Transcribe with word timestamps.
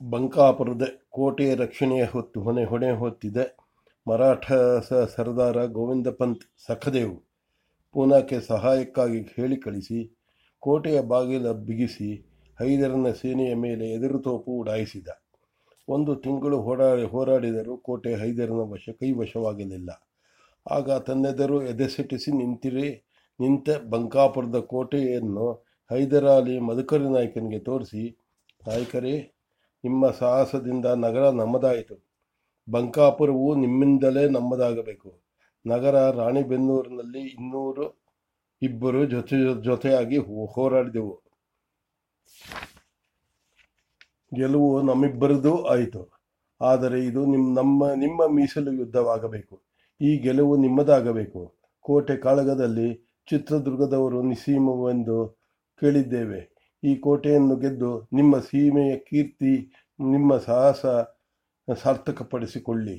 ಬಂಕಾಪುರದ 0.00 0.84
ಕೋಟೆ 1.10 1.46
ರಕ್ಷಣೆಯ 1.54 2.02
ಹೊತ್ತು 2.04 2.38
ಹೊಣೆ 2.40 2.64
ಹೊಣೆ 2.64 2.90
ಹೊತ್ತಿದೆ. 2.90 3.44
ಮರಾಠ 4.06 4.46
ಸರ್ದಾರ 5.14 5.64
ಗೋವಿಂದ 5.76 6.08
ಪಂತ್ 6.18 6.44
ಸಖದೇವ್ 6.66 7.16
ಪೂನಾಕ್ಕೆ 7.94 8.38
ಸಹಾಯಕ್ಕಾಗಿ 8.40 9.20
ಹೇಳಿ 9.36 9.56
ಕಳಿಸಿ, 9.56 9.98
ಕೋಟೆಯ 10.62 10.98
ಬಾಗಿಲ 11.12 11.50
ಬಿಗಿಸಿ 11.68 12.10
ಹೈದರನ 12.58 13.10
ಸೇನೆಯ 13.12 13.52
ಮೇಲೆ 13.54 13.86
ಎದುರು 13.96 14.18
ತೋಪು 14.18 14.52
ಉಡಾಯಿಸಿದ. 14.58 15.08
ಒಂದು 15.88 16.14
ತಿಂಗಳು 16.14 16.56
ಹೋರಾಡಿ 16.60 17.04
ಹೋರಾಡಿದರೂ 17.14 17.74
ಕೋಟೆ 17.76 18.12
ಹೈದರನ 18.14 18.62
ವಶ 18.72 18.88
ಕೈವಶವಾಗಲಿಲ್ಲ 19.00 19.90
ಆಗ 20.66 20.90
ತನ್ನೆದರು 21.08 21.58
ಎದೆಸಿಟಿಸಿ 21.62 22.30
ನಿಂತಿರಿ, 22.32 22.88
ನಿಂತ 23.40 23.68
ಬಂಕಾಪುರದ 23.92 24.60
ಕೋಟೆಯನ್ನು 24.72 25.48
ಹೈದರಾಲಿ 25.90 26.56
ಮಧುಕರಿ 26.68 27.08
ನಾಯಕನಿಗೆ 27.08 27.60
ತೋರಿಸಿ, 27.68 28.04
ನಾಯಕರೇ 28.62 29.14
ನಿಮ್ಮ 29.84 30.10
ಸಾಹಸದಿಂದ 30.10 30.86
ನಗರ 30.86 31.30
ನಮ್ಮದಾಯಿತು. 31.30 32.08
ಬಂಕಾಪುರವು 32.70 33.54
ನಿಮ್ಮಿಂದಲೇ 33.54 34.28
ನಮ್ಮದಾಗಬೇಕು. 34.28 35.20
ನಗರ 35.66 36.10
ರಾಣಿಬೆನ್ನೂರಿನಲ್ಲಿ 36.10 37.28
ಇನ್ನೂರು, 37.28 38.02
ಇಬ್ಬರು 38.62 39.04
ಜೊತೆ, 39.04 39.62
ಜೊತೆಯಾಗಿ 39.62 40.16
ಹೋರಾಡಿದೆವು. 40.54 41.22
ಗೆಲುವು 44.34 44.82
ನಮ್ಮಿಬ್ಬರದೂ 44.82 45.56
ಆಯಿತು. 45.56 46.18
ಆದರೆ 46.60 47.04
ಇದು 47.04 47.26
ನಿಮ್ಮ 47.26 47.56
ನಮ್ಮ, 47.56 47.92
ನಿಮ್ಮ 47.92 48.26
ಮೀಸಲು 48.26 48.72
ಯುದ್ಧವಾಗಬೇಕು. 48.72 49.62
ಈ 50.00 50.18
ಗೆಲುವು 50.18 50.56
ನಿಮ್ಮದಾಗಬೇಕು. 50.56 51.54
ಕೋಟೆ 51.80 52.16
ಕಾಳಗದಲ್ಲಿ 52.16 53.18
ಚಿತ್ರದುರ್ಗದವರು 53.30 54.22
ನಿಸೀಮವೆಂದು 54.22 55.38
ಕೇಳಿದ್ದೇವೆ. 55.80 56.57
ಈ 56.84 56.96
ಕೋಟೆಯನ್ನು 56.96 57.56
ಗೆದ್ದು 57.56 58.08
ನಿಮ್ಮ 58.12 58.38
ಸೀಮೆಯ 58.38 58.96
ಕೀರ್ತಿ, 58.98 59.54
ನಿಮ್ಮ 60.00 60.38
ಸಾಹಸ 60.38 60.86
ಸಾರ್ಥಕಪಡಿಸಿಕೊಳ್ಳಿ. 61.82 62.96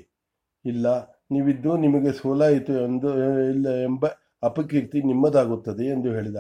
ಇಲ್ಲ, 0.66 0.88
ನೀವಿದ್ದು 1.32 1.78
ನಿಮಗೆ 1.78 2.12
ಸೋಲಾಯಿತು 2.12 2.74
ಎಂದು, 2.74 3.10
ಇಲ್ಲ 3.50 3.70
ಎಂಬ 3.70 4.06
ಅಪಕೀರ್ತಿ 4.44 5.02
ನಿಮ್ಮದಾಗುತ್ತದೆ 5.02 5.86
ಎಂದು 5.86 6.10
ಹೇಳಿದ. 6.12 6.36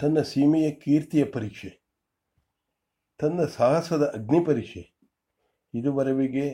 ತನ್ನ 0.00 0.20
ಸೀಮೆಯ 0.20 0.70
ಕೀರ್ತಿಯ 0.70 1.24
ಪರೀಕ್ಷೆ, 1.24 1.70
ತನ್ನ 3.18 3.44
ಸಾಹಸದ 3.44 4.02
ಅಗ್ನಿ 4.14 4.44
ಪರೀಕ್ಷೆ. 4.44 4.82
ಇದುವರೆವಿಗೆ 5.74 6.46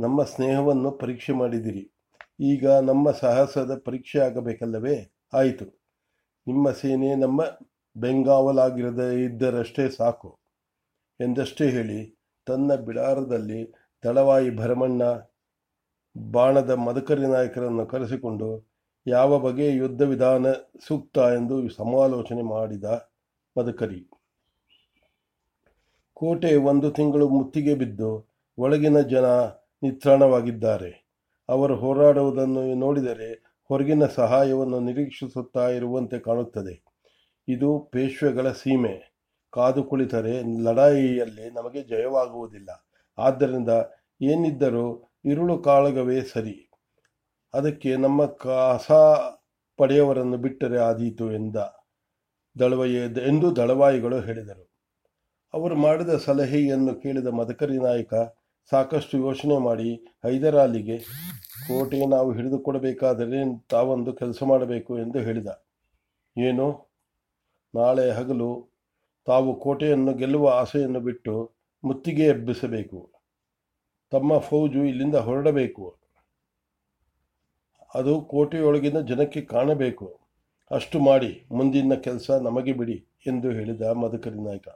ನಮ್ಮ 0.00 0.22
ಸ್ನೇಹವನ್ನು 0.24 0.90
ಪರೀಕ್ಷೆ 0.90 1.32
ಮಾಡಿದಿರಿ. 1.32 1.92
ಈಗ 2.40 2.70
ನಮ್ಮ 2.70 3.10
ಸಾಹಸದ 3.10 3.82
ಪರೀಕ್ಷೆ 3.84 4.18
ಆಗಬೇಕಲ್ಲವೇ? 4.18 4.96
ಆಯಿತು. 5.32 5.66
ನಿಮ್ಮ 6.46 6.70
ಸೇನೆ 6.70 7.14
ನಮ್ಮ 7.14 7.42
ಬೆಂಗಾವಲಾಗಿರದ 7.96 9.00
ಇದ್ದರಷ್ಟೇ 9.00 9.90
ಸಾಕು. 9.90 10.38
ಎಂದಷ್ಟೇ 11.20 11.70
ಹೇಳಿ, 11.70 12.18
ತನ್ನ 12.46 12.74
ಬಿಡಾರದಲ್ಲಿ 12.74 13.72
ತಳವಾಯಿ 14.02 14.56
ಭರಮಣ್ಣ 14.56 15.02
ಬಾಣದ 16.30 16.70
ಮದಕರಿ 16.70 17.26
ನಾಯಕರನ್ನು 17.26 17.86
ಕರೆಸಿಕೊಂಡು, 17.86 18.72
ಯಾವ 19.06 19.38
ಬಗೆಯ 19.38 19.72
ಯುದ್ಧ 19.72 20.02
ವಿಧಾನ 20.02 20.52
ಸೂಕ್ತ 20.86 21.18
ಎಂದು 21.18 21.68
ಸಮಾಲೋಚನೆ 21.68 22.42
ಮಾಡಿದ 22.42 22.84
ಮದಕರಿ. 23.58 24.10
ಕೋಟೆ 26.14 26.56
ಒಂದು 26.56 26.90
ತಿಂಗಳು 26.90 27.28
ಮುತ್ತಿಗೆ 27.28 27.74
ಬಿದ್ದು 27.74 28.32
ಒಳಗಿನ 28.58 29.00
ಜನ 29.00 29.26
ನಿತ್ರಾಣವಾಗಿದ್ದಾರೆ. 29.82 31.08
ಅವರು 31.48 31.76
ಹೋರಾಡುವುದನ್ನು 31.76 32.74
ನೋಡಿದರೆ 32.74 33.58
ಹೊರಗಿನ 33.68 34.06
ಸಹಾಯವನ್ನು 34.06 34.80
ನಿರೀಕ್ಷಿಸುತ್ತಾ 34.80 35.68
ಇರುವಂತೆ 35.68 36.18
ಕಾಣುತ್ತದೆ. 36.18 36.91
ಇದು 37.48 37.78
ಪೇಶ್ವೆಗಳ 37.78 38.52
ಸೀಮೆ. 38.52 39.12
ಕಾದು 39.52 39.84
ಕುಳಿತರೆ 39.84 40.62
ಲಡಾಯಿಯಲ್ಲಿ 40.62 41.50
ನಮಗೆ 41.50 41.82
ಜಯವಾಗುವುದಿಲ್ಲ. 41.82 42.86
ಆದ್ದರಿಂದ 43.18 43.68
ಏನಿದ್ದರೂ 44.22 45.12
ಇರುಳು 45.24 45.58
ಕಾಳಗವೇ 45.58 46.20
ಸರಿ. 46.20 46.70
ಅದಕ್ಕೆ 47.54 47.96
ನಮ್ಮ 47.96 48.26
ಕಸ 48.26 48.92
ಪಡೆಯವರನ್ನು 49.76 50.36
ಬಿಟ್ಟರೆ 50.36 50.78
ಆದೀತು 50.78 51.32
ಎಂದ 51.32 51.56
ದಳವಯ 52.58 52.96
ಎಂದು 53.26 53.56
ದಳವಾಯಿಗಳು 53.56 54.20
ಹೇಳಿದರು. 54.20 54.72
ಅವರು 55.54 55.76
ಮಾಡಿದ 55.76 56.08
ಸಲಹೆಯನ್ನು 56.08 56.94
ಕೇಳಿದ 56.94 57.26
ಮದಕರಿ 57.26 57.78
ನಾಯಕ 57.78 58.14
ಸಾಕಷ್ಟು 58.70 59.18
ಯೋಚನೆ 59.18 59.58
ಮಾಡಿ 59.58 59.94
ಹೈದರಾಲಿಗೆ 59.94 60.98
ಕೋಟೆ 61.66 62.06
ನಾವು 62.06 62.32
ಹಿಡಿದುಕೊಡಬೇಕಾದರೆ 62.32 63.58
ತಾವೊಂದು 63.70 64.12
ಕೆಲಸ 64.12 64.42
ಮಾಡಬೇಕು 64.42 64.98
ಎಂದು 64.98 65.18
ಹೇಳಿದ. 65.18 65.46
ಏನು? 66.38 66.91
ನಾಳೆ 67.74 68.10
ಹಗಲು 68.10 68.68
ತಾವು 69.26 69.60
ಕೋಟೆಯನ್ನು 69.60 70.14
ಗೆಲ್ಲುವ 70.14 70.48
ಆಸೆಯನ್ನು 70.48 71.00
ಬಿಟ್ಟು 71.00 71.54
ಮುತ್ತಿಗೆ 71.84 72.24
ಎಬ್ಬಿಸಬೇಕು. 72.24 73.12
ತಮ್ಮ 74.10 74.38
ಫೌಜು 74.38 74.84
ಇಲ್ಲಿಂದ 74.84 75.14
ಹೊರಡಬೇಕು. 75.14 75.98
ಅದು 77.94 78.20
ಕೋಟೆಯೊಳಗಿನ 78.20 79.00
ಜನಕ್ಕೆ 79.00 79.40
ಕಾಣಬೇಕು. 79.40 80.20
ಅಷ್ಟು 80.70 81.00
ಮಾಡಿ, 81.00 81.46
ಮುಂದಿನ 81.52 81.94
ಕೆಲಸ 81.94 82.30
ನಮಗೆ 82.30 82.72
ಬಿಡಿ 82.72 83.06
ಎಂದು 83.26 83.50
ಹೇಳಿದ 83.50 83.82
ಮಧುಕರಿ 83.82 84.40
ನಾಯಕ. 84.44 84.68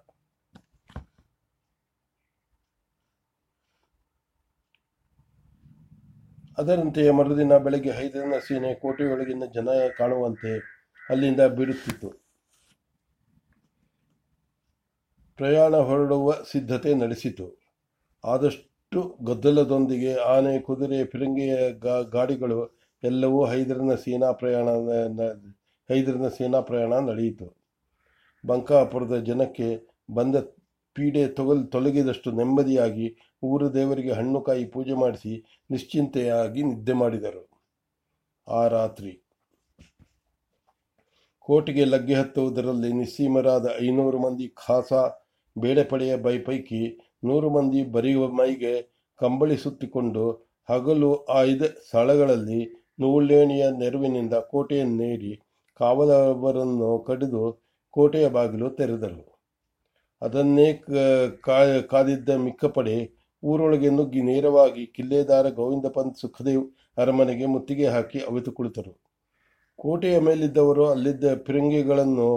ಅದರಂತೆಯೇ 6.58 7.10
ಮರುದಿನ 7.10 7.56
ಬೆಳಗ್ಗೆ 7.56 7.90
ಹೈದರನ 7.90 8.34
ಸೇನೆ 8.48 8.74
ಕೋಟೆಯೊಳಗಿನ 8.74 9.44
ಜನ 9.54 9.68
ಕಾಣುವಂತೆ 9.98 10.52
ಅಲ್ಲಿಂದ 11.10 11.40
ಬಿಡುತ್ತಿತ್ತು 11.40 12.25
ಪ್ರಯಾಣ 15.38 15.76
ಹೊರಡುವ 15.76 16.32
ಸಿದ್ಧತೆ 16.52 16.94
ನಡೆಸಿತು. 16.94 17.46
ಆದಷ್ಟು 18.24 19.00
ಗದ್ದಲದೊಂದಿಗೆ 19.24 20.12
ಆನೆ, 20.14 20.58
ಕುದುರೆ, 20.58 21.04
ಫಿರಂಗಿಯ 21.04 21.56
ಗಾಡಿಗಳು 22.12 22.60
ಎಲ್ಲವೂ 23.02 23.44
ಹೈದರನ 23.44 23.94
ಸೇನಾ 23.94 24.32
ಪ್ರಯಾಣ 24.32 24.68
ಹೈದರನ 25.90 26.28
ಸೇನಾ 26.28 26.60
ಪ್ರಯಾಣ 26.60 26.92
ನಡೆಯಿತು. 27.08 27.46
ಬಂಕಾಪುರದ 28.44 29.16
ಜನಕ್ಕೆ 29.18 29.68
ಬಂದ 30.10 30.36
ಪೀಡೆ 30.96 31.28
ತೊಗಲ್, 31.28 31.62
ತೊಲಗಿದಷ್ಟು 31.66 32.32
ನೆಮ್ಮದಿಯಾಗಿ 32.32 33.06
ಊರು 33.42 33.74
ದೇವರಿಗೆ 33.74 34.12
ಹಣ್ಣು 34.12 34.40
ಕಾಯಿ 34.40 34.64
ಪೂಜೆ 34.64 34.94
ಮಾಡಿಸಿ 34.94 35.32
ನಿಶ್ಚಿಂತೆಯಾಗಿ 35.70 36.62
ನಿದ್ದೆ 36.62 36.92
ಮಾಡಿದರು. 36.92 37.42
ಆ 38.48 38.66
ರಾತ್ರಿ 38.68 39.12
ಕೋಟೆಗೆ 41.48 41.84
ಲಗ್ಗೆ 41.84 42.14
ಹತ್ತುವುದರಲ್ಲಿ 42.14 42.92
ನಿಸ್ಸೀಮರಾದ 42.92 43.66
ಐನೂರು 43.82 44.18
ಮಂದಿ 44.18 44.46
ಖಾಸ 44.48 44.92
ಬೇಡೆಪಡೆಯ 45.56 46.16
ಬೈ 46.16 46.36
ಪೈಕಿ 46.38 46.82
ನೂರು 47.24 47.48
ಮಂದಿ 47.50 47.82
ಬರೆಯುವ 47.84 48.24
ಮೈಗೆ 48.30 48.74
ಕಂಬಳಿ 49.20 49.56
ಸುತ್ತಿಕೊಂಡು 49.56 50.24
ಹಗಲು 50.68 51.10
ಆಯ್ದ 51.30 51.62
ಸ್ಥಳಗಳಲ್ಲಿ 51.86 52.60
ನೂಲೇಣಿಯ 53.00 53.64
ನೆರವಿನಿಂದ 53.78 54.34
ಕೋಟೆಯನ್ನೇರಿ 54.50 55.32
ಕಾವಲವರನ್ನು 55.80 56.90
ಕಡಿದು 56.98 57.42
ಕೋಟೆಯ 57.90 58.26
ಬಾಗಿಲು 58.28 58.68
ತೆರೆದರು. 58.68 59.22
ಅದನ್ನೇ 60.22 60.68
ಕಾದಿದ್ದ 61.90 62.30
ಮಿಕ್ಕ 62.44 62.64
ಪಡೆ 62.76 62.96
ಊರೊಳಗೆ 63.42 63.90
ನುಗ್ಗಿ 63.90 64.20
ನೇರವಾಗಿ 64.22 64.84
ಕಿಲ್ಲೇದಾರ 64.86 65.46
ಗೋವಿಂದ 65.50 65.86
ಪಂತ್ 65.86 66.20
ಸುಖದೇವ್ 66.20 66.64
ಅರಮನೆಗೆ 66.98 67.46
ಮುತ್ತಿಗೆ 67.46 67.86
ಹಾಕಿ 67.86 68.18
ಅವಿತು 68.20 68.52
ಕುಳಿತರು. 68.52 68.92
ಕೋಟೆಯ 69.78 70.18
ಮೇಲಿದ್ದವರು 70.18 70.84
ಅಲ್ಲಿದ್ದ 70.90 71.34
ಫಿರಂಗಿಗಳನ್ನು 71.46 72.28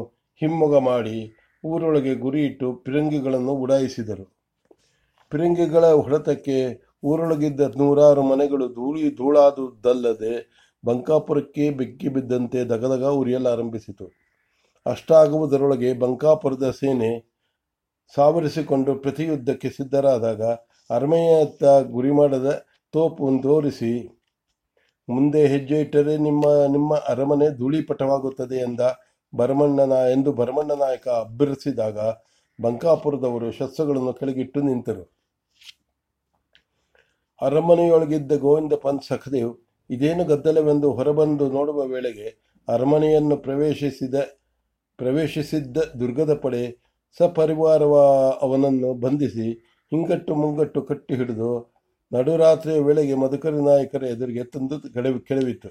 ಹಿಮ್ಮೊಗ 0.41 0.75
ಮಾಡಿ 0.83 1.17
ಊರೊಳಗೆ 1.63 2.13
ಗುರಿಯಿಟ್ಟು 2.15 2.67
ಪಿರಂಗಿಗಳನ್ನು 2.83 3.53
ಉಡಾಯಿಸಿದರು. 3.63 4.25
ಪಿರಂಗಿಗಳ 5.31 5.85
ಹೊಡೆತಕ್ಕೆ 6.03 6.57
ಊರೊಳಗಿದ್ದ 7.03 7.61
ನೂರಾರು 7.77 8.21
ಮನೆಗಳು 8.21 8.65
ಧೂಳಿ 8.67 9.03
ಧೂಳಾದುದಲ್ಲದೆ 9.15 10.33
ಬಂಕಾಪುರಕ್ಕೆ 10.83 11.65
ಬೆಕ್ಕಿ 11.71 12.09
ಬಿದ್ದಂತೆ 12.09 12.59
ದಗದಗ 12.63 13.05
ಉರಿಯಲಾರಂಭಿಸಿತು. 13.21 14.05
ಅಷ್ಟಾಗುವುದರೊಳಗೆ 14.85 15.89
ಬಂಕಾಪುರದ 15.93 16.67
ಸೇನೆ 16.79 17.11
ಸಾವರಿಸಿಕೊಂಡು 18.13 18.91
ಪ್ರತಿಯುದ್ಧಕ್ಕೆ 18.95 19.69
ಸಿದ್ಧರಾದಾಗ 19.69 20.43
ಅರಮೆಯತ್ತ 20.89 21.63
ಗುರಿ 21.91 22.11
ಮಾಡದ 22.11 22.49
ತೋಪು 22.93 23.25
ತೋರಿಸಿ, 23.43 23.91
ಮುಂದೆ 25.07 25.41
ಹೆಜ್ಜೆ 25.47 25.77
ಇಟ್ಟರೆ 25.81 26.13
ನಿಮ್ಮ 26.17 26.43
ನಿಮ್ಮ 26.71 26.91
ಅರಮನೆ 27.09 27.47
ಧೂಳಿಪಟವಾಗುತ್ತದೆ 27.57 28.57
ಎಂದ 28.67 28.81
ಭರಮಣ್ಣನ 29.33 29.95
ಎಂದು 30.15 30.29
ಭರಮಣ್ಣ 30.33 30.71
ನಾಯಕ 30.73 31.07
ಅಭ್ಯರ್ಥಿಸಿದಾಗ 31.23 31.97
ಬಂಕಾಪುರದವರು 32.59 33.49
ಶಸ್ತ್ರಗಳನ್ನು 33.51 34.13
ಕೆಳಗಿಟ್ಟು 34.13 34.59
ನಿಂತರು. 34.61 35.03
ಅರಮನೆಯೊಳಗಿದ್ದ 37.41 38.33
ಗೋವಿಂದ 38.37 38.75
ಪಂತ್ 38.83 39.05
ಸಖದೇವ್, 39.09 39.53
ಇದೇನು 39.89 40.23
ಗದ್ದಲವೆಂದು 40.25 40.87
ಹೊರಬಂದು 40.91 41.45
ನೋಡುವ 41.49 41.85
ವೇಳೆಗೆ 41.85 42.27
ಅರಮನೆಯನ್ನು 42.67 43.37
ಪ್ರವೇಶಿಸಿದ, 43.37 44.15
ಪ್ರವೇಶಿಸಿದ್ದ 44.99 45.77
ದುರ್ಗದ 45.99 46.33
ಪಡೆ 46.33 46.63
ಸಪರಿವಾರವ 47.19 47.95
ಅವನನ್ನು 48.41 48.89
ಬಂಧಿಸಿ 48.93 49.47
ಹಿಂಗಟ್ಟು 49.91 50.33
ಮುಂಗಟ್ಟು 50.35 50.81
ಕಟ್ಟಿ 50.81 51.13
ಹಿಡಿದು 51.15 51.51
ನಡುರಾತ್ರಿಯ 52.11 52.79
ವೇಳೆಗೆ 52.79 53.15
ಮಧುಕರಿ 53.15 53.61
ನಾಯಕರ 53.61 54.03
ಎದುರಿಗೆ 54.03 54.43
ತಂದು 54.43 54.75
ಕೆಡವಿ 54.95 55.19
ಕೆಡವಿತು 55.19 55.69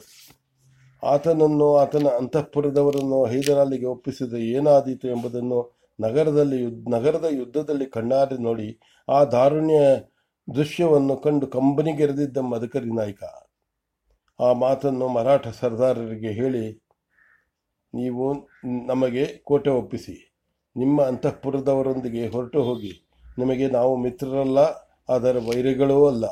ಆತನನ್ನು 1.02 1.66
ಆತನ 1.82 2.06
ಅಂತಃಪುರದವರನ್ನು 2.20 3.18
ಹೈದರಾಲಿಗೆ 3.32 3.86
ಒಪ್ಪಿಸಿದ 3.86 4.34
ಏನಾದೀತು 4.56 5.08
ಎಂಬುದನ್ನು 5.08 5.58
ನಗರದಲ್ಲಿ 5.98 6.58
ನಗರದ 6.94 7.26
ಯುದ್ಧದಲ್ಲಿ 7.30 7.86
ಕಣ್ಣಾರೆ 7.86 8.36
ನೋಡಿ 8.42 8.68
ಆ 9.08 9.18
ದಾರುಣ್ಯ 9.34 9.78
ದೃಶ್ಯವನ್ನು 10.48 11.14
ಕಂಡು 11.16 11.46
ಕಂಬನಿಗೆರೆದಿದ್ದ 11.46 12.38
ಮದಕರಿ 12.52 12.90
ನಾಯಕ. 12.90 13.22
ಆ 14.38 14.48
ಮಾತನ್ನು 14.62 15.06
ಮರಾಠ 15.08 15.46
ಸರ್ದಾರರಿಗೆ 15.60 16.32
ಹೇಳಿ, 16.32 16.64
ನೀವು 17.94 18.24
ನಮಗೆ 18.86 19.24
ಕೋಟೆ 19.44 19.70
ಒಪ್ಪಿಸಿ, 19.70 20.16
ನಿಮ್ಮ 20.76 20.98
ಅಂತಃಪುರದವರೊಂದಿಗೆ 21.02 22.22
ಹೊರಟು 22.28 22.60
ಹೋಗಿ, 22.62 22.92
ನಿಮಗೆ 23.38 23.66
ನಾವು 23.68 23.92
ಮಿತ್ರರಲ್ಲ 23.96 24.60
ಅದರ 25.08 25.36
ವೈರಿಗಳೂ 25.48 25.98
ಅಲ್ಲ, 26.06 26.24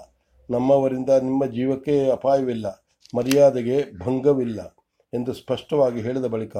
ನಮ್ಮವರಿಂದ 0.48 1.10
ನಿಮ್ಮ 1.28 1.44
ಜೀವಕ್ಕೆ 1.56 1.96
ಅಪಾಯವಿಲ್ಲ 2.10 2.66
ಮರ್ಯಾದೆಗೆ 3.16 3.98
ಭಂಗವಿಲ್ಲ 3.98 4.76
ಎಂದು 5.14 5.32
ಸ್ಪಷ್ಟವಾಗಿ 5.32 6.00
ಹೇಳಿದ 6.00 6.24
ಬಳಿಕ 6.24 6.56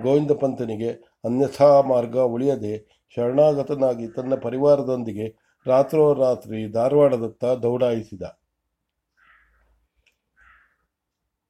ಗೋವಿಂದ 0.00 0.30
ಪಂತನಿಗೆ 0.30 0.90
ಅನ್ಯಥಾ 1.24 1.80
ಮಾರ್ಗ 1.80 2.18
ಉಳಿಯದೆ 2.18 3.04
ಶರಣಾಗತನಾಗಿ 3.16 4.08
ತನ್ನ 4.08 4.34
ಪರಿವಾರದೊಂದಿಗೆ 4.34 5.54
ರಾತ್ರೋರಾತ್ರಿ 5.66 6.72
ಧಾರವಾಡದತ್ತ 6.72 7.44
ದೌಡಾಯಿಸಿದ. 7.44 8.22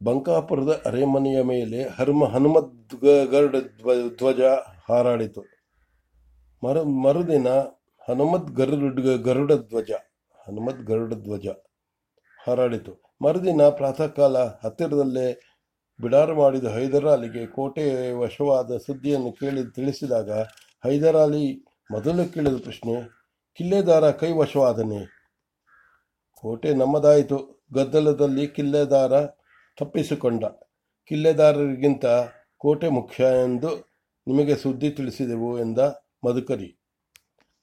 ಬಂಕಾಪುರದ 0.05 0.83
ಅರೆಮನೆಯ 0.87 1.43
ಮೇಲೆ 1.43 1.83
ಹರ್ಮ 1.83 2.25
ಹನುಮದ್ 2.25 3.01
ಗರುಡ 3.31 3.57
ಧ್ವಜ 4.19 4.41
ಹಾರಾಡಿತು. 4.89 5.43
ಮರು, 6.65 6.85
ಮರುದಿನ 6.85 7.49
ಹನುಮದ್ 8.09 8.51
ಗರುಡ 8.51 9.01
ಗರುಡ 9.01 9.53
ಧ್ವಜ 9.53 9.91
ಹನುಮದ್ 10.47 10.87
ಗರುಡ 10.87 11.15
ಧ್ವಜ 11.15 11.47
ಹಾರಾಡಿತು. 12.47 13.04
ಮರುದಿನ 13.25 13.63
ಪ್ರಾತಃ 13.69 14.07
ಕಾಲ 14.07 14.39
ಹತ್ತಿರದಲ್ಲೇ 14.39 15.41
ಬಿಡಾರು 16.01 16.35
ಮಾಡಿದ 16.35 16.65
ಹೈದರಾಲಿಗೆ 16.65 17.47
ಕೋಟೆ 17.47 18.13
ವಶವಾದ 18.13 18.77
ಸುದ್ದಿಯನ್ನು 18.77 19.33
ಕೇಳಿ 19.33 19.73
ತಿಳಿಸಿದಾಗ, 19.73 20.31
ಹೈದರಾಲಿ, 20.85 21.65
ಮೊದಲು 21.91 22.33
ಕೇಳಿದ 22.33 22.63
ಪ್ರಶ್ನೆ, 22.63 22.95
ಕಿಲ್ಲೆದಾರ 23.55 24.11
ಕೈ 24.11 24.33
ವಶವಾದನೆ? 24.33 25.01
ಕೋಟೆ 26.35 26.75
ನಮ್ಮದಾಯಿತು. 26.75 27.67
ಗದ್ದಲದಲ್ಲಿ 27.75 28.49
ಕಿಲ್ಲೆದಾರ 28.49 29.27
ತಪ್ಪಿಸಿಕೊಂಡ. 29.79 30.45
ಕಿಲ್ಲೆದಾರರಿಗಿಂತ 31.05 32.07
ಕೋಟೆ 32.59 32.89
ಮುಖ್ಯ 32.89 33.25
ಎಂದು 33.25 33.69
ನಿಮಗೆ 34.29 34.57
ಸುದ್ದಿ 34.57 34.91
ತಿಳಿಸಿದೆವು 34.91 35.59
ಎಂದ 35.59 35.79
ಮಧುಕರಿ. 36.25 36.79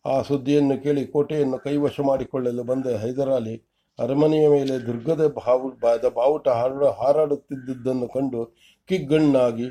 ಆ 0.05 0.21
ಸುದ್ದಿಯನ್ನು 0.21 0.83
ಕೇಳಿ 0.83 1.07
ಕೋಟೆಯನ್ನು 1.07 1.59
ಕೈವಶ 1.59 1.99
ಮಾಡಿಕೊಳ್ಳಲು 1.99 2.63
ಬಂದ 2.63 2.85
ಹೈದರಾಲಿ 2.87 3.70
ಅರಮನೆಯ 3.99 4.49
ಮೇಲೆ 4.49 4.87
ದುರ್ಗದ 4.87 5.27
ಭಾವು 5.27 5.71
ಬಾದ 5.79 6.05
ಬಾವುಟ 6.05 6.47
ಹಾರ 6.47 6.83
ಹಾರಾಡುತ್ತಿದ್ದುದನ್ನು 6.83 8.07
ಕಂಡು 8.07 8.55
ಕಿಗ್ಗಣ್ಣಾಗಿ, 8.87 9.67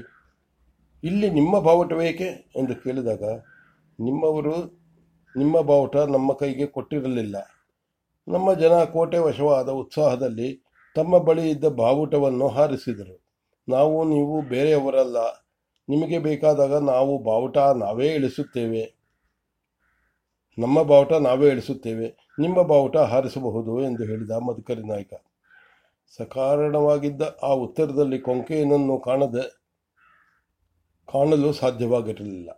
ಇಲ್ಲಿ 1.05 1.31
ನಿಮ್ಮ 1.31 1.61
ಬಾವುಟ 1.61 1.93
ಬೇಕೆ 1.93 2.53
ಎಂದು 2.57 2.75
ಕೇಳಿದಾಗ, 2.75 3.23
ನಿಮ್ಮವರು 4.01 4.81
ನಿಮ್ಮ 5.37 5.61
ಬಾವುಟ 5.61 5.97
ನಮ್ಮ 5.97 6.33
ಕೈಗೆ 6.33 6.67
ಕೊಟ್ಟಿರಲಿಲ್ಲ. 6.67 7.37
ನಮ್ಮ 8.29 8.55
ಜನ 8.55 8.85
ಕೋಟೆ 8.85 9.19
ವಶವಾದ 9.19 9.69
ಉತ್ಸಾಹದಲ್ಲಿ 9.69 10.63
ತಮ್ಮ 10.97 11.19
ಬಳಿ 11.19 11.51
ಇದ್ದ 11.51 11.65
ಬಾವುಟವನ್ನು 11.65 12.49
ಹಾರಿಸಿದರು. 12.49 13.25
ನಾವು 13.69 14.05
ನೀವು 14.05 14.43
ಬೇರೆಯವರಲ್ಲ. 14.43 15.17
ನಿಮಗೆ 15.89 16.19
ಬೇಕಾದಾಗ 16.19 16.75
ನಾವು 16.75 17.23
ಬಾವುಟ 17.23 17.59
ನಾವೇ 17.59 18.09
ಇಳಿಸುತ್ತೇವೆ. 18.09 18.95
ನಮ್ಮ 20.59 20.83
ಬಾವುಟ 20.83 21.13
ನಾವೇ 21.13 21.49
ಇಳಿಸುತ್ತೇವೆ. 21.49 22.30
ನಿಮ್ಮ 22.41 22.63
ಬಾವುಟ 22.63 22.97
ಹಾರಿಸಬಹುದು 22.97 23.81
ಎಂದು 23.81 24.03
ಹೇಳಿದ 24.05 24.31
ಮಧುಕರಿ 24.31 24.83
ನಾಯಕ. 24.89 25.13
ಸಕಾರಣವಾಗಿದ್ದ 26.17 27.23
ಆ 27.43 27.49
ಉತ್ತರದಲ್ಲಿ 27.49 28.19
ಕೊಂಕೆಯನನ್ನು 28.19 28.99
ಕಾಣದೆ, 28.99 29.45
ಕಾಣಲು 31.13 31.53
ಸಾಧ್ಯವಾಗಿರಲಿಲ್ಲ. 31.53 32.51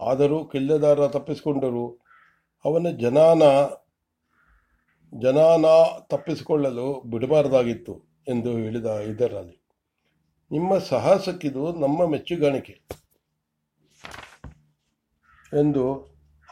ಆದರೂ 0.00 0.44
ಕಿಲ್ಲೆದಾರ 0.44 1.08
ತಪ್ಪಿಸಿಕೊಂಡರು. 1.08 2.08
ಅವನ 2.64 2.86
ಜನಾನ 2.90 3.42
ಜನಾನ 5.12 5.64
ತಪ್ಪಿಸಿಕೊಳ್ಳಲು 6.00 7.00
ಬಿಡಬಾರದಾಗಿತ್ತು 7.00 7.94
ಎಂದು 8.28 8.50
ಹೇಳಿದ 8.50 8.86
ಇದರಲ್ಲಿ 8.86 9.56
ನಿಮ್ಮ 10.50 10.78
ಸಾಹಸಕ್ಕಿದು 10.78 11.72
ನಮ್ಮ 11.72 12.06
ಮೆಚ್ಚುಗಾಣಿಕೆ 12.06 12.80
ಎಂದು 15.60 15.84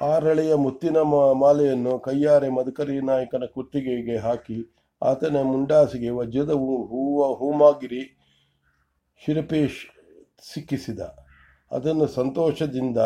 ಆರಳೆಯ 0.02 0.54
ಮುತ್ತಿನ 0.54 0.96
ಮಾಲೆಯನ್ನು 1.32 1.98
ಕೈಯಾರೆ 1.98 2.48
ಮದಕರಿ 2.48 3.00
ನಾಯಕನ 3.00 3.44
ಕುತ್ತಿಗೆಗೆ 3.44 4.16
ಹಾಕಿ 4.16 4.76
ಆತನ 5.02 5.36
ಮುಂಡಾಸಿಗೆ 5.42 6.10
ವಜ್ರದ 6.10 6.50
ಹೂವ, 6.50 7.34
ಹೂಮಾಗಿರಿ 7.34 8.02
ಶಿರಪೇಶ್ 9.26 9.80
ಸಿಕ್ಕಿಸಿದ. 10.42 11.00
ಅದನ್ನು 11.72 12.06
ಸಂತೋಷದಿಂದ 12.06 12.98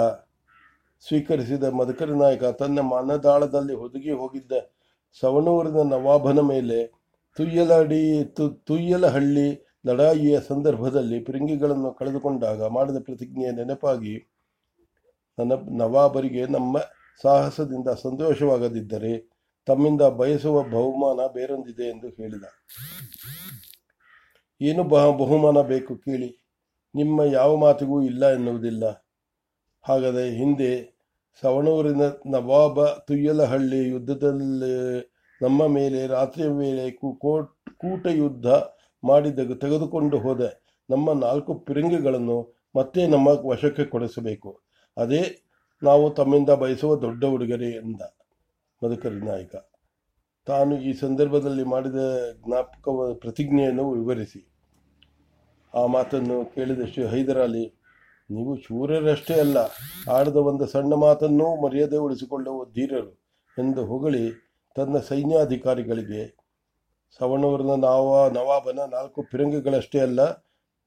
ಸ್ವೀಕರಿಸಿದ 1.09 1.65
ಮದಕರಿ 1.65 2.19
ನಾಯಕ 2.19 2.45
ತನ್ನ 2.45 2.81
ಮನದಾಳದಲ್ಲಿ 2.81 3.75
ಹುದುಗಿ 3.75 4.11
ಹೋಗಿದ್ದ 4.11 4.53
ಸವಣೂರಿನ 5.21 5.83
ನವಾಬನ 5.83 6.41
ಮೇಲೆ 6.41 6.87
ತುಯ್ಯಲಡಿ, 7.39 8.25
ತು, 8.25 8.49
ತುಯ್ಯಲಹಳ್ಳಿ 8.49 9.49
ಲಡಾಯಿಯ 9.87 10.41
ಸಂದರ್ಭದಲ್ಲಿ 10.41 11.21
ಪಿರಿಂಗಿಗಳನ್ನು 11.21 11.93
ಕಳೆದುಕೊಂಡಾಗ 11.93 12.67
ಮಾಡಿದ 12.67 12.97
ಪ್ರತಿಜ್ಞೆಯ 12.97 13.51
ನೆನಪಾಗಿ 13.51 14.40
ನನ್ನ 15.39 15.83
ನವಾಬರಿಗೆ 15.83 16.47
ನಮ್ಮ 16.47 16.79
ಸಾಹಸದಿಂದ 17.23 17.89
ಸಂತೋಷವಾಗದಿದ್ದರೆ 18.03 19.31
ತಮ್ಮಿಂದ 19.67 20.03
ಬಯಸುವ 20.03 20.63
ಬಹುಮಾನ 20.63 21.33
ಬೇರೊಂದಿದೆ 21.33 21.85
ಎಂದು 21.85 22.09
ಹೇಳಿದ. 22.09 22.45
ಏನು 24.61 24.85
ಬಹ 24.85 25.11
ಬಹುಮಾನ 25.11 25.61
ಬೇಕು 25.61 25.97
ಕೇಳಿ. 25.97 26.31
ನಿಮ್ಮ 26.95 27.23
ಯಾವ 27.23 27.57
ಮಾತಿಗೂ 27.57 28.03
ಇಲ್ಲ 28.03 28.33
ಎನ್ನುವುದಿಲ್ಲ. 28.33 28.85
ಹಾಗಾದರೆ 29.83 30.31
ಹಿಂದೆ 30.31 31.01
ಸವಣೂರಿನ 31.41 32.03
ನವಾಬ 32.27 32.87
ತುಯ್ಯಲಹಳ್ಳಿ 32.87 33.89
ಯುದ್ಧದಲ್ಲಿ 33.89 35.01
ನಮ್ಮ 35.43 35.67
ಮೇಲೆ 35.67 36.07
ರಾತ್ರಿಯ 36.07 36.47
ವೇಳೆ 36.47 36.91
ಕೋಟ್ 36.91 38.07
ಯುದ್ಧ 38.07 38.47
ಮಾಡಿದ 39.05 39.39
ತೆಗೆದುಕೊಂಡು 39.39 40.19
ಹೋದ 40.19 40.53
ನಮ್ಮ 40.91 41.13
ನಾಲ್ಕು 41.13 41.55
ಪಿರಂಗಿಗಳನ್ನು 41.55 42.39
ಮತ್ತೆ 42.77 43.07
ನಮ್ಮ 43.07 43.29
ವಶಕ್ಕೆ 43.29 43.85
ಕೊಡಿಸಬೇಕು. 43.85 44.63
ಅದೇ 44.97 45.39
ನಾವು 45.83 46.11
ತಮ್ಮಿಂದ 46.11 46.51
ಬಯಸುವ 46.51 46.97
ದೊಡ್ಡ 46.97 47.25
ಉಡುಗೊರೆ 47.25 47.71
ಎಂದ 47.71 48.03
ಮಧುಕರಿ 48.85 49.21
ನಾಯಕ. 49.21 49.57
ತಾನು 50.47 50.81
ಈ 50.81 50.93
ಸಂದರ್ಭದಲ್ಲಿ 50.93 51.65
ಮಾಡಿದ 51.65 51.97
ಜ್ಞಾಪಕ 52.47 52.89
ಪ್ರತಿಜ್ಞೆಯನ್ನು 53.13 53.91
ವಿವರಿಸಿ. 53.91 54.53
ಆ 55.75 55.87
ಮಾತನ್ನು 55.87 56.45
ಕೇಳಿದ 56.45 56.85
ಶ್ರೀ 56.85 57.05
ಹೈದರಾಲಿ, 57.05 57.81
ನೀವು 58.31 58.57
ಶೂರ್ಯರಷ್ಟೇ 58.57 59.41
ಅಲ್ಲ, 59.41 59.59
ಆಡದ 60.11 60.37
ಒಂದು 60.37 60.67
ಸಣ್ಣ 60.67 60.95
ಮಾತನ್ನೂ 60.95 61.63
ಮರ್ಯಾದೆ 61.63 61.97
ಉಳಿಸಿಕೊಳ್ಳುವ 61.97 62.65
ಧೀರರು 62.65 63.13
ಎಂದು 63.59 63.87
ಹೊಗಳಿ 63.87 64.33
ತನ್ನ 64.75 64.99
ಸೈನ್ಯಾಧಿಕಾರಿಗಳಿಗೆ, 64.99 66.37
ಸವಣೂರಿನ 67.19 67.75
ನಾವ, 67.75 68.29
ನವಾಬನ 68.29 68.79
ನಾಲ್ಕು 68.91 69.23
ಫಿರಂಗಿಗಳಷ್ಟೇ 69.23 70.01
ಅಲ್ಲ, 70.01 70.21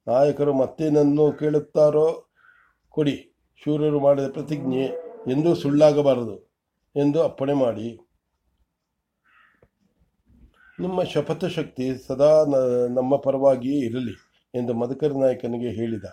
ನಾಯಕರು 0.08 0.54
ಮತ್ತೇನನ್ನು 0.54 1.32
ಕೇಳುತ್ತಾರೋ 1.32 2.26
ಕೊಡಿ. 2.90 3.33
ಶೂರರು 3.66 4.00
ಮಾಡಿದ 4.00 4.28
ಪ್ರತಿಜ್ಞೆ 4.32 4.86
ಎಂದೂ 5.32 5.56
ಸುಳ್ಳಾಗಬಾರದು 5.56 6.38
ಎಂದು 6.96 7.24
ಅಪ್ಪಣೆ 7.24 7.54
ಮಾಡಿ. 7.54 8.00
ನಿಮ್ಮ 10.80 11.04
ಶಪಥ 11.04 11.46
ಶಕ್ತಿ 11.46 12.08
ಸದಾ 12.08 12.46
ನಮ್ಮ 12.90 13.16
ಪರವಾಗಿಯೇ 13.16 13.86
ಇರಲಿ 13.86 14.42
ಎಂದು 14.56 14.74
ಮಧುಕರ 14.74 15.08
ನಾಯಕನಿಗೆ 15.08 15.70
ಹೇಳಿದ. 15.70 16.04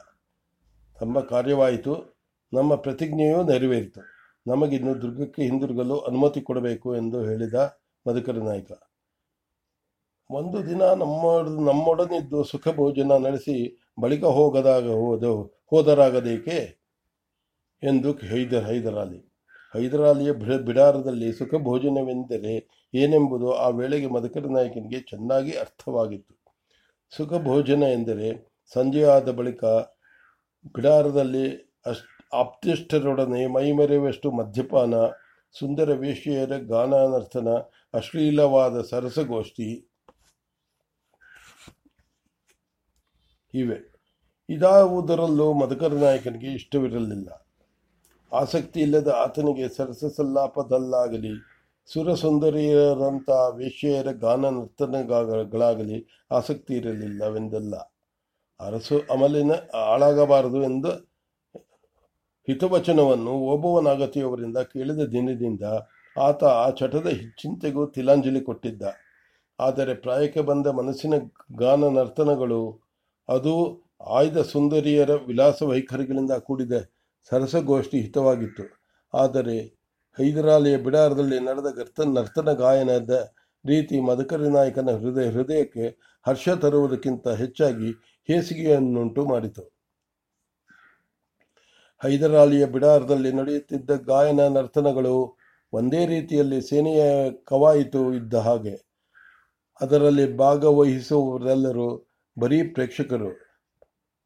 ತಮ್ಮ 1.01 1.21
ಕಾರ್ಯವಾಯಿತು. 1.21 2.21
ನಮ್ಮ 2.53 2.75
ಪ್ರತಿಜ್ಞೆಯೂ 2.75 3.43
ನೆರವೇರಿತು. 3.43 4.01
ನಮಗಿನ್ನು 4.47 5.03
ದುರ್ಗಕ್ಕೆ 5.03 5.43
ಹಿಂದಿರುಗಲು 5.43 5.99
ಅನುಮತಿ 5.99 6.41
ಕೊಡಬೇಕು 6.41 6.97
ಎಂದು 6.97 7.25
ಹೇಳಿದ 7.25 7.55
ಮಧುಕರ 8.09 8.33
ನಾಯಕ. 8.33 8.73
ಒಂದು 10.31 10.67
ದಿನ 10.67 10.83
ನಮ್ಮ 10.83 11.47
ನಮ್ಮೊಡನಿದ್ದು 11.67 12.45
ಸುಖ 12.45 12.69
ಭೋಜನ 12.69 13.13
ನಡೆಸಿ 13.13 13.81
ಬಳಿಕ 14.01 14.25
ಹೋಗದಾಗ, 14.25 14.91
ಹೋದ, 14.91 15.25
ಹೋದರಾಗದೇಕೆ? 15.67 16.80
ಎಂದು 17.83 18.13
ಹೈದರ್ 18.13 18.65
ಹೈದರಾಲಿ 18.65 19.19
ಹೈದರಾಲಿಯ 19.75 20.33
ಬಿಡಾರದಲ್ಲಿ 20.33 21.33
ಸುಖ 21.33 21.55
ಭೋಜನವೆಂದರೆ 21.55 22.55
ಏನೆಂಬುದು 22.95 23.53
ಆ 23.53 23.69
ವೇಳೆಗೆ 23.69 24.07
ಮಧುಕರ 24.07 24.47
ನಾಯಕನಿಗೆ 24.47 25.01
ಚೆನ್ನಾಗಿ 25.01 25.53
ಅರ್ಥವಾಗಿತ್ತು. 25.53 26.35
ಸುಖ 27.17 27.33
ಭೋಜನ 27.35 27.83
ಎಂದರೆ 27.83 28.59
ಸಂಜೆಯಾದ 28.75 29.31
ಬಳಿಕ 29.31 29.65
ಬಿಡಾರದಲ್ಲಿ 30.75 31.47
ಅಷ್ 31.87 32.35
ಆಪ್ತಿಷ್ಠರೊಡನೆ 32.35 33.47
ಮೈಮರೆಯುವಷ್ಟು 33.47 34.31
ಮದ್ಯಪಾನ, 34.31 34.95
ಸುಂದರ 35.59 35.93
ವೇಶ್ಯೆಯರ 35.93 36.57
ಗಾನಾನರ್ತನ, 36.57 37.49
ಅಶ್ಲೀಲವಾದ 37.95 38.83
ಸರಸಗೋಷ್ಠಿ 38.83 39.69
ಇವೆ. 43.55 43.79
ಇದಾವುದರಲ್ಲೂ 44.49 45.53
ಮಧುಕರ 45.53 45.93
ನಾಯಕನಿಗೆ 45.93 46.47
ಇಷ್ಟವಿರಲಿಲ್ಲ. 46.47 47.50
ಆಸಕ್ತಿ 48.33 48.81
ಇಲ್ಲದ 48.81 49.11
ಆತನಿಗೆ 49.25 49.67
ಸರಸಸಲ್ಲಾಪದಲ್ಲಾಗಲಿ, 49.69 51.33
ಸುರಸುಂದರಿಯರಂಥ 51.89 53.31
ವೇಶ್ಯೆಯರ 53.59 54.09
ಗಾನ 54.25 54.45
ನರ್ತನಗಳಾಗಲಿ 54.57 55.99
ಆಸಕ್ತಿ 56.31 56.75
ಇರಲಿಲ್ಲವೆಂದಲ್ಲ. 56.77 57.75
ಅರಸು 58.61 58.97
ಅಮಲಿನ 59.11 59.53
ಹಾಳಾಗಬಾರದು 59.87 60.59
ಎಂದು 60.63 60.91
ಹಿತವಚನವನ್ನು 62.49 63.33
ಓಬವ್ವನಾಗತಿಯವರಿಂದ 63.53 64.59
ಕೇಳಿದ 64.73 65.03
ದಿನದಿಂದ 65.15 65.65
ಆತ 66.17 66.43
ಆ 66.65 66.69
ಚಟದ 66.71 67.09
ಚಿಂತೆಗೂ 67.41 67.83
ತಿಲಾಂಜಲಿ 67.87 68.41
ಕೊಟ್ಟಿದ್ದ. 68.41 68.83
ಆದರೆ 69.59 69.95
ಪ್ರಾಯಕ್ಕೆ 69.95 70.41
ಬಂದ 70.41 70.67
ಮನಸ್ಸಿನ 70.79 71.15
ಗಾನ 71.57 71.89
ನರ್ತನಗಳು, 71.97 72.63
ಅದು 73.29 73.55
ಆಯ್ದ 74.19 74.39
ಸುಂದರಿಯರ 74.53 75.13
ವಿಲಾಸ 75.29 75.63
ವೈಖರಿಗಳಿಂದ 75.63 76.35
ಕೂಡಿದ. 76.47 76.75
ಸರಸಗೋಷ್ಠಿ 77.29 78.01
ಹಿತವಾಗಿತ್ತು. 78.01 78.65
ಆದರೆ 79.15 79.59
ಹೈದರಾಲಿಯ 80.19 80.77
ಬಿಡಾರದಲ್ಲಿ 80.77 81.41
ನಡೆದ 81.41 81.77
ಗರ್ತ 81.77 82.01
ನರ್ತನ 82.01 82.53
ಗಾಯನದ 82.53 83.33
ರೀತಿ 83.67 84.01
ಮದಕರಿ 84.01 84.49
ನಾಯಕನ 84.49 84.91
ಹೃದಯ, 84.91 85.31
ಹೃದಯಕ್ಕೆ 85.31 86.17
ಹರ್ಷ 86.27 86.49
ತರುವುದಕ್ಕಿಂತ 86.49 87.29
ಹೆಚ್ಚಾಗಿ 87.29 87.93
ಹೇಸಿಗೆಯನ್ನುಂಟು 88.29 89.25
ಮಾಡಿತು. 89.25 89.73
ಹೈದರಾಲಿಯ 92.03 92.67
ಬಿಡಾರದಲ್ಲಿ 92.67 93.33
ನಡೆಯುತ್ತಿದ್ದ 93.33 93.91
ಗಾಯನ 93.91 94.41
ನರ್ತನಗಳು 94.49 95.39
ಒಂದೇ 95.73 96.07
ರೀತಿಯಲ್ಲಿ 96.07 96.61
ಸೇನೆಯ 96.63 97.31
ಕವಾಯಿತು 97.31 98.15
ಇದ್ದ 98.15 98.35
ಹಾಗೆ. 98.35 98.91
ಅದರಲ್ಲಿ 99.81 100.37
ಭಾಗವಹಿಸುವವರೆಲ್ಲರೂ 100.37 102.11
ಬರೀ 102.39 102.63
ಪ್ರೇಕ್ಷಕರು. 102.63 103.31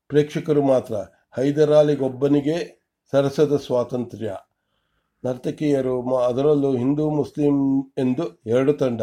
ಪ್ರೇಕ್ಷಕರು 0.08 0.62
ಮಾತ್ರ. 0.62 0.94
ಹೈದರಾಲಿಗೊಬ್ಬನಿಗೆ 1.32 2.83
ಸರಸದ 3.14 3.56
ಸ್ವಾತಂತ್ರ್ಯ. 3.56 4.36
ನರ್ತಕಿಯರು 5.24 6.16
ಅದರಲ್ಲೂ 6.16 6.76
ಹಿಂದೂ, 6.76 7.10
ಮುಸ್ಲಿಂ 7.10 7.82
ಎಂದು 7.98 8.42
ಎರಡು 8.46 8.72
ತಂಡ. 8.72 9.02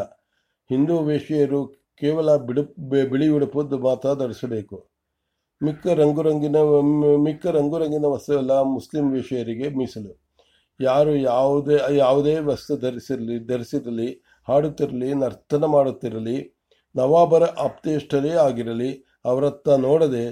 ಹಿಂದೂ 0.70 0.98
ವೇಶ್ಯೆಯರು 0.98 1.68
ಕೇವಲ 2.00 2.36
ಬಿಡು 2.36 2.64
ಬಿಳಿ 3.10 3.28
ಉಡುಪದ್ದು 3.28 3.78
ಮಾತ್ರ 3.80 4.14
ಧರಿಸಬೇಕು. 4.14 4.90
ಮಿಕ್ಕ 5.64 5.88
ರಂಗುರಂಗಿನ 5.88 6.56
ಮಿಕ್ಕ 7.24 7.48
ರಂಗುರಂಗಿನ 7.48 8.06
ವಸ್ತ್ರವೆಲ್ಲ 8.06 8.62
ಮುಸ್ಲಿಂ 8.62 9.12
ವೇಶ್ಯೆಯರಿಗೆ 9.12 9.70
ಮೀಸಲು. 9.70 10.12
ಯಾರು 10.82 11.16
ಯಾವುದೇ 11.16 11.96
ಯಾವುದೇ 11.98 12.40
ವಸ್ತು 12.40 12.78
ಧರಿಸಿರಲಿ 12.78 13.48
ಧರಿಸಿರಲಿ, 13.48 14.24
ಹಾಡುತ್ತಿರಲಿ, 14.48 15.14
ನರ್ತನ 15.14 15.66
ಮಾಡುತ್ತಿರಲಿ, 15.66 16.56
ನವಾಬರ 16.96 17.44
ಆಪ್ತೇಷ್ಟರೇ 17.44 18.30
ಆಗಿರಲಿ, 18.30 19.06
ಅವರತ್ತ 19.26 19.70
ನೋಡದೆ 19.70 20.26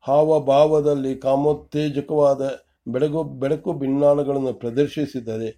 ಹಾವಭಾವದಲ್ಲಿ 0.00 1.16
ಕಾಮೋತ್ತೇಜಕವಾದ 1.16 2.69
ಬೆಳಗು, 2.92 3.24
ಬೆಳಕು 3.24 3.72
ಭಿನ್ನಾಣಗಳನ್ನು 3.72 4.54
ಪ್ರದರ್ಶಿಸಿದರೆ, 4.54 5.50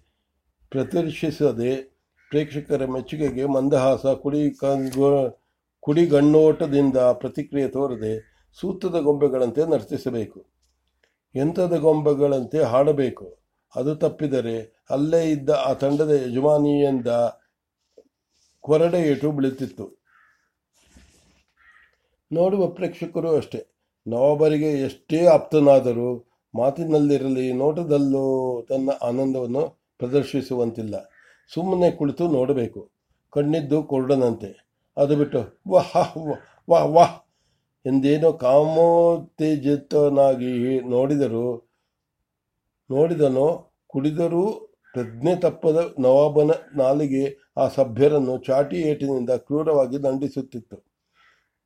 ಪ್ರದರ್ಶಿಸದೆ 0.69 1.75
ಪ್ರೇಕ್ಷಕರ 2.29 2.85
ಮೆಚ್ಚುಗೆಗೆ 2.85 3.45
ಮಂದಹಾಸ, 3.45 4.05
ಕುಡಿ 4.05 4.51
ಕುಡಿಗಣ್ಣೋಟದಿಂದ 5.79 6.97
ಪ್ರತಿಕ್ರಿಯೆ 6.97 7.67
ತೋರದೆ 7.67 8.33
ಸೂತ್ರದ 8.59 8.99
ಗೊಂಬೆಗಳಂತೆ 8.99 9.69
ನರ್ತಿಸಬೇಕು. 9.69 10.45
ಯಂತ್ರದ 11.35 11.75
ಗೊಂಬೆಗಳಂತೆ 11.77 12.63
ಹಾಡಬೇಕು. 12.63 13.37
ಅದು 13.75 13.95
ತಪ್ಪಿದರೆ 13.95 14.85
ಅಲ್ಲೇ 14.89 15.31
ಇದ್ದ 15.31 15.49
ಆ 15.49 15.73
ತಂಡದ 15.73 16.09
ಯಜಮಾನಿಯಿಂದ 16.09 17.07
ಕೊರಡೆ 18.61 18.97
ಏಟು 18.97 19.31
ಬೀಳುತ್ತಿತ್ತು. 19.31 20.03
ನೋಡುವ 22.31 22.67
ಪ್ರೇಕ್ಷಕರು 22.67 23.37
ಅಷ್ಟೇ. 23.37 23.65
ನವಾಬರಿಗೆ 24.07 24.71
ಎಷ್ಟೇ 24.71 25.25
ಆಪ್ತನಾದರೂ 25.25 26.32
ಮಾತಿನಲ್ಲಿರಲಿ, 26.55 27.53
ನೋಟದಲ್ಲೂ 27.53 28.65
ತನ್ನ 28.69 28.89
ಆನಂದವನ್ನು 29.01 29.83
ಪ್ರದರ್ಶಿಸುವಂತಿಲ್ಲ. 29.97 31.09
ಸುಮ್ಮನೆ 31.53 31.91
ಕುಳಿತು 31.91 32.27
ನೋಡಬೇಕು. 32.27 32.91
ಕಣ್ಣಿದ್ದು 33.31 33.83
ಕೊರಡನಂತೆ. 33.83 34.67
ಅದು 34.97 35.15
ಬಿಟ್ಟು, 35.15 35.61
ವಾಹ್ 35.69 36.35
ವಾಹ್ 36.69 36.87
ವಾಹ್ 36.87 37.23
ಎಂದೇನೋ 37.87 38.33
ಕಾಮೋತ್ತೇಜಿತನಾಗಿ 38.33 40.89
ನೋಡಿದರೂ, 40.89 41.69
ನೋಡಿದನೋ 42.91 43.73
ಕುಡಿದರೂ 43.87 44.75
ಪ್ರಜ್ಞೆ 44.93 45.35
ತಪ್ಪದ 45.35 45.95
ನವಾಬನ 45.99 46.51
ನಾಲಿಗೆ 46.75 47.51
ಆ 47.57 47.67
ಸಭ್ಯರನ್ನು 47.67 48.37
ಚಾಟಿ 48.37 48.75
ಏಟಿನಿಂದ 48.75 49.29
ಕ್ರೂರವಾಗಿ 49.29 50.03
ದಂಡಿಸುತ್ತಿತ್ತು. 50.03 50.93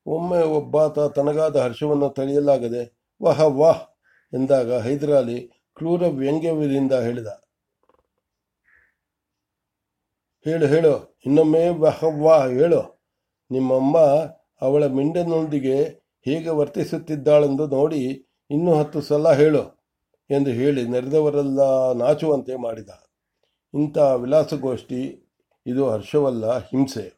ಒಮ್ಮೆ 0.05 0.43
ಒಬ್ಬಾತ 0.43 0.99
ತನಗಾದ 0.99 1.55
ಹರ್ಷವನ್ನು 1.55 2.09
ತಡೆಯಲಾಗದೆ, 2.09 3.13
ವಾಹ, 3.23 3.41
ವಾಹ್ 3.41 3.96
ಎಂದಾಗ 4.33 4.73
ಹೈದರಾಲಿ 4.73 5.51
ಕ್ರೂರ 5.75 6.07
ವ್ಯಂಗ್ಯದಿಂದ 6.07 6.91
ಹೇಳಿದ. 6.91 7.27
ಹೇಳು 10.45 10.67
ಹೇಳು, 10.67 11.17
ಇನ್ನೊಮ್ಮೆ 11.25 11.71
ಬಹವ್ವಾ 11.71 12.47
ಹೇಳು. 12.47 12.97
ನಿಮ್ಮಮ್ಮ 13.51 13.97
ಅವಳ 14.61 14.85
ಮಿಂಡನೊಂದಿಗೆ 14.85 15.83
ಹೇಗೆ 16.25 16.49
ವರ್ತಿಸುತ್ತಿದ್ದಾಳೆಂದು 16.49 17.67
ನೋಡಿ 17.67 18.27
ಇನ್ನೂ 18.51 18.73
ಹತ್ತು 18.73 19.01
ಸಲ 19.01 19.33
ಹೇಳು 19.33 19.63
ಎಂದು 20.29 20.49
ಹೇಳಿ 20.49 20.87
ನೆರೆದವರೆಲ್ಲ 20.87 21.91
ನಾಚುವಂತೆ 21.91 22.55
ಮಾಡಿದ. 22.55 22.89
ಇಂಥ 23.73 23.97
ವಿಲಾಸಗೋಷ್ಠಿ, 23.97 25.01
ಇದು 25.65 25.89
ಹರ್ಷವಲ್ಲ, 25.89 26.57
ಹಿಂಸೆ. 26.57 27.16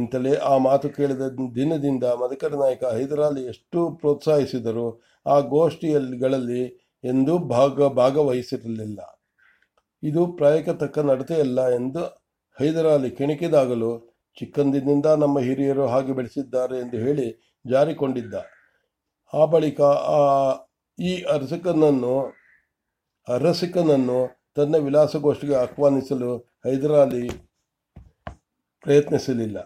ಇಂತಲೇ 0.00 0.32
ಆ 0.50 0.54
ಮಾತು 0.58 0.88
ಕೇಳಿದ 0.88 1.24
ದಿನದಿಂದ 1.54 2.04
ಮದಕರ 2.22 2.52
ನಾಯಕ 2.54 2.84
ಹೈದರಾಲಿ 2.84 3.42
ಎಷ್ಟು 3.44 3.80
ಪ್ರೋತ್ಸಾಹಿಸಿದರು 4.00 4.86
ಆ 5.26 5.36
ಗೋಷ್ಠಿಯಲ್ಲಿಗಳಲ್ಲಿ 5.54 6.62
ಎಂದೂ 7.04 7.34
ಭಾಗ 7.54 7.88
ಭಾಗವಹಿಸಿರಲಿಲ್ಲ. 7.92 9.00
ಇದು 10.02 10.22
ಪ್ರಾಯಕ್ಕೆ 10.32 10.74
ತಕ್ಕ 10.78 10.98
ನಡತೆಯಲ್ಲ 11.10 11.60
ಎಂದು 11.74 12.02
ಹೈದರಾಲಿ 12.56 13.10
ಕೆಣಕಿದಾಗಲು 13.10 13.90
ಚಿಕ್ಕಂದಿನಿಂದ 14.38 15.08
ನಮ್ಮ 15.22 15.38
ಹಿರಿಯರು 15.38 15.84
ಹಾಗೆ 15.86 16.12
ಬೆಳೆಸಿದ್ದಾರೆ 16.12 16.76
ಎಂದು 16.78 16.96
ಹೇಳಿ 16.96 17.28
ಜಾರಿಕೊಂಡಿದ್ದ. 17.64 18.34
ಆ 19.32 19.44
ಬಳಿಕ 19.44 19.80
ಆ 20.16 20.20
ಈ 20.98 21.12
ಅರಸಕನನ್ನು 21.34 22.14
ಅರಸಿಕನನ್ನು 23.28 24.18
ತನ್ನ 24.56 24.76
ವಿಲಾಸಗೋಷ್ಠಿಗೆ 24.84 25.54
ಆಹ್ವಾನಿಸಲು 25.54 26.30
ಹೈದರಾಲಿ 26.64 27.24
ಪ್ರಯತ್ನಿಸಲಿಲ್ಲ. 28.84 29.58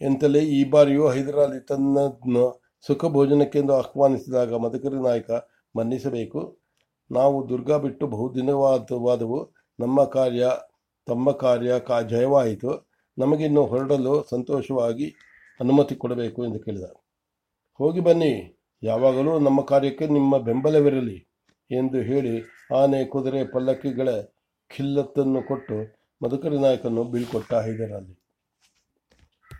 ಎಂತಲೇ 0.00 0.38
ಈ 0.38 0.70
ಬಾರಿಯೂ 0.70 1.08
ಹೈದರಾಲಿ 1.08 1.60
ತನ್ನನ್ನು 1.60 2.62
ಸುಖ 2.86 3.04
ಭೋಜನಕ್ಕೆಂದು 3.04 3.74
ಆಹ್ವಾನಿಸಿದಾಗ 3.74 4.54
ಮದಕರಿ 4.54 5.02
ನಾಯಕ 5.02 5.30
ಮನ್ನಿಸಬೇಕು. 5.76 6.58
ನಾವು 7.10 7.48
ದುರ್ಗಾ 7.48 7.76
ಬಿಟ್ಟು 7.76 8.06
ಬಹುದಿನವಾದವಾದವು. 8.06 9.54
ನಮ್ಮ 9.80 10.04
ಕಾರ್ಯ, 10.04 10.50
ತಮ್ಮ 11.06 11.30
ಕಾರ್ಯ 11.32 11.78
ಕಾ 11.78 12.00
ಜಯವಾಯಿತು. 12.02 12.88
ನಮಗಿನ್ನು 13.18 13.66
ಹೊರಡಲು 13.66 14.26
ಸಂತೋಷವಾಗಿ 14.30 15.14
ಅನುಮತಿ 15.60 15.94
ಕೊಡಬೇಕು 15.94 16.44
ಎಂದು 16.44 16.58
ಕೇಳಿದ. 16.60 16.82
ಹೋಗಿ 17.74 18.00
ಬನ್ನಿ. 18.00 18.58
ಯಾವಾಗಲೂ 18.82 19.38
ನಮ್ಮ 19.38 19.60
ಕಾರ್ಯಕ್ಕೆ 19.60 20.06
ನಿಮ್ಮ 20.06 20.38
ಬೆಂಬಲವಿರಲಿ 20.38 21.28
ಎಂದು 21.70 21.98
ಹೇಳಿ 21.98 22.42
ಆನೆ, 22.76 23.04
ಕುದುರೆ, 23.04 23.44
ಪಲ್ಲಕ್ಕಿಗಳ 23.44 24.08
ಖಿಲ್ಲತ್ತನ್ನು 24.76 25.42
ಕೊಟ್ಟು 25.42 25.98
ಮಧುಕರಿ 26.22 26.58
ನಾಯಕನ್ನು 26.58 27.04
ಬೀಳ್ಕೊಟ್ಟ 27.04 27.54
ಹೈದರಾಲಿ. 27.54 28.27